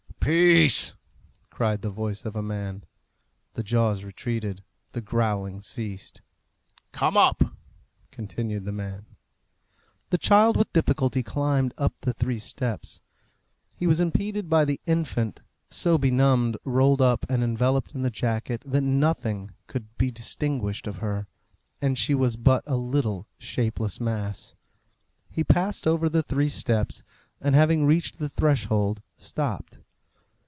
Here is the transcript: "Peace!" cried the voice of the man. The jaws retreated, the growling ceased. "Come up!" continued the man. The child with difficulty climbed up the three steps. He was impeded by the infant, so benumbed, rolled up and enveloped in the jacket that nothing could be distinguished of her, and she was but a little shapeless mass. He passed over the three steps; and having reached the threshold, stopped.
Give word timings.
"Peace!" 0.23 0.93
cried 1.49 1.81
the 1.81 1.89
voice 1.89 2.25
of 2.25 2.33
the 2.33 2.43
man. 2.43 2.83
The 3.55 3.63
jaws 3.63 4.03
retreated, 4.03 4.61
the 4.91 5.01
growling 5.01 5.63
ceased. 5.63 6.21
"Come 6.91 7.17
up!" 7.17 7.41
continued 8.11 8.65
the 8.65 8.71
man. 8.71 9.07
The 10.11 10.19
child 10.19 10.57
with 10.57 10.71
difficulty 10.73 11.23
climbed 11.23 11.73
up 11.75 11.99
the 12.01 12.13
three 12.13 12.37
steps. 12.37 13.01
He 13.73 13.87
was 13.87 13.99
impeded 13.99 14.47
by 14.47 14.63
the 14.63 14.79
infant, 14.85 15.41
so 15.71 15.97
benumbed, 15.97 16.55
rolled 16.63 17.01
up 17.01 17.25
and 17.27 17.41
enveloped 17.43 17.95
in 17.95 18.03
the 18.03 18.11
jacket 18.11 18.61
that 18.63 18.81
nothing 18.81 19.49
could 19.65 19.97
be 19.97 20.11
distinguished 20.11 20.85
of 20.85 20.97
her, 20.97 21.27
and 21.81 21.97
she 21.97 22.13
was 22.13 22.35
but 22.35 22.63
a 22.67 22.77
little 22.77 23.27
shapeless 23.39 23.99
mass. 23.99 24.53
He 25.31 25.43
passed 25.43 25.87
over 25.87 26.07
the 26.07 26.21
three 26.21 26.49
steps; 26.49 27.01
and 27.41 27.55
having 27.55 27.87
reached 27.87 28.19
the 28.19 28.29
threshold, 28.29 29.01
stopped. 29.17 29.79